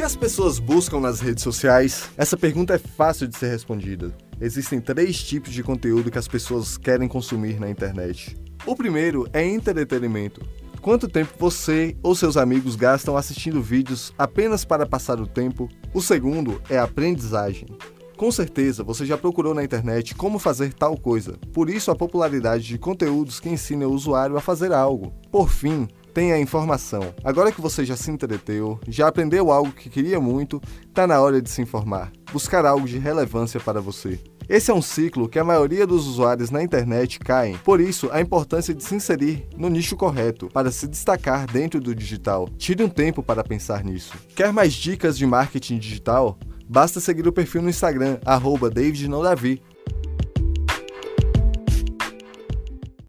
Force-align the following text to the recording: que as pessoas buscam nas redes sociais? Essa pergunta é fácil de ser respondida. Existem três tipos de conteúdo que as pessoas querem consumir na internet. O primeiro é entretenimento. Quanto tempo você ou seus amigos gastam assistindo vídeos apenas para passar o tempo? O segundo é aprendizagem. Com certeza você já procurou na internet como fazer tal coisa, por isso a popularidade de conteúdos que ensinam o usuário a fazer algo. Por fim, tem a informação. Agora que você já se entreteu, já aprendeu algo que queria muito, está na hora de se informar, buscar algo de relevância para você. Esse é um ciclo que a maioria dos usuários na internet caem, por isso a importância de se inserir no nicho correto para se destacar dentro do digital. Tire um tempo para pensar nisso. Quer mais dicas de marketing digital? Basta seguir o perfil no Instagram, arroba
que 0.00 0.04
as 0.04 0.16
pessoas 0.16 0.58
buscam 0.58 0.98
nas 0.98 1.20
redes 1.20 1.44
sociais? 1.44 2.08
Essa 2.16 2.34
pergunta 2.34 2.72
é 2.72 2.78
fácil 2.78 3.28
de 3.28 3.36
ser 3.36 3.50
respondida. 3.50 4.10
Existem 4.40 4.80
três 4.80 5.22
tipos 5.22 5.52
de 5.52 5.62
conteúdo 5.62 6.10
que 6.10 6.16
as 6.16 6.26
pessoas 6.26 6.78
querem 6.78 7.06
consumir 7.06 7.60
na 7.60 7.68
internet. 7.68 8.34
O 8.64 8.74
primeiro 8.74 9.28
é 9.30 9.46
entretenimento. 9.46 10.40
Quanto 10.80 11.06
tempo 11.06 11.34
você 11.38 11.98
ou 12.02 12.14
seus 12.14 12.38
amigos 12.38 12.76
gastam 12.76 13.14
assistindo 13.14 13.60
vídeos 13.60 14.14
apenas 14.16 14.64
para 14.64 14.86
passar 14.86 15.20
o 15.20 15.26
tempo? 15.26 15.68
O 15.92 16.00
segundo 16.00 16.62
é 16.70 16.78
aprendizagem. 16.78 17.68
Com 18.16 18.32
certeza 18.32 18.82
você 18.82 19.04
já 19.04 19.18
procurou 19.18 19.52
na 19.52 19.62
internet 19.62 20.14
como 20.14 20.38
fazer 20.38 20.72
tal 20.72 20.96
coisa, 20.96 21.38
por 21.52 21.68
isso 21.68 21.90
a 21.90 21.96
popularidade 21.96 22.64
de 22.64 22.78
conteúdos 22.78 23.38
que 23.38 23.50
ensinam 23.50 23.90
o 23.90 23.94
usuário 23.94 24.38
a 24.38 24.40
fazer 24.40 24.72
algo. 24.72 25.12
Por 25.30 25.50
fim, 25.50 25.86
tem 26.20 26.32
a 26.32 26.38
informação. 26.38 27.14
Agora 27.24 27.50
que 27.50 27.62
você 27.62 27.82
já 27.82 27.96
se 27.96 28.10
entreteu, 28.10 28.78
já 28.86 29.08
aprendeu 29.08 29.50
algo 29.50 29.72
que 29.72 29.88
queria 29.88 30.20
muito, 30.20 30.60
está 30.86 31.06
na 31.06 31.18
hora 31.18 31.40
de 31.40 31.48
se 31.48 31.62
informar, 31.62 32.12
buscar 32.30 32.66
algo 32.66 32.86
de 32.86 32.98
relevância 32.98 33.58
para 33.58 33.80
você. 33.80 34.20
Esse 34.46 34.70
é 34.70 34.74
um 34.74 34.82
ciclo 34.82 35.30
que 35.30 35.38
a 35.38 35.44
maioria 35.44 35.86
dos 35.86 36.06
usuários 36.06 36.50
na 36.50 36.62
internet 36.62 37.18
caem, 37.20 37.56
por 37.64 37.80
isso 37.80 38.10
a 38.12 38.20
importância 38.20 38.74
de 38.74 38.84
se 38.84 38.94
inserir 38.94 39.48
no 39.56 39.70
nicho 39.70 39.96
correto 39.96 40.50
para 40.52 40.70
se 40.70 40.86
destacar 40.86 41.50
dentro 41.50 41.80
do 41.80 41.94
digital. 41.94 42.46
Tire 42.58 42.84
um 42.84 42.88
tempo 42.90 43.22
para 43.22 43.42
pensar 43.42 43.82
nisso. 43.82 44.12
Quer 44.36 44.52
mais 44.52 44.74
dicas 44.74 45.16
de 45.16 45.24
marketing 45.24 45.78
digital? 45.78 46.38
Basta 46.68 47.00
seguir 47.00 47.26
o 47.26 47.32
perfil 47.32 47.62
no 47.62 47.70
Instagram, 47.70 48.18
arroba 48.26 48.68